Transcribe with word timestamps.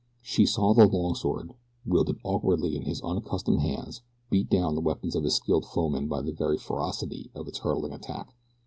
She 0.23 0.47
saw 0.47 0.73
the 0.73 0.87
long 0.87 1.13
sword, 1.13 1.53
wielded 1.85 2.17
awkwardly 2.23 2.75
in 2.75 2.85
his 2.85 3.01
unaccustomed 3.03 3.59
hands, 3.59 4.01
beat 4.31 4.49
down 4.49 4.73
the 4.73 4.81
weapons 4.81 5.15
of 5.15 5.23
his 5.23 5.35
skilled 5.35 5.63
foemen 5.67 6.07
by 6.07 6.23
the 6.23 6.31
very 6.31 6.57
ferocity 6.57 7.29
of 7.35 7.47
its 7.47 7.59
hurtling 7.59 7.93
attack. 7.93 8.33